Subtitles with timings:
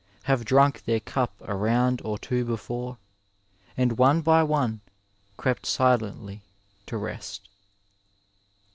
[0.23, 2.97] Have drank their Cap a Roond or two before.
[3.77, 4.81] And one by one
[5.37, 6.41] crept silently
[6.87, 7.49] to rest.